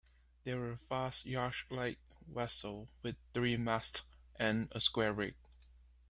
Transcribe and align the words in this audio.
They 0.45 0.55
were 0.55 0.79
fast, 0.89 1.27
yacht-like 1.27 1.99
vessels, 2.27 2.87
with 3.03 3.17
three 3.35 3.55
masts 3.55 4.05
and 4.39 4.67
a 4.71 4.81
square 4.81 5.13
rig. 5.13 5.35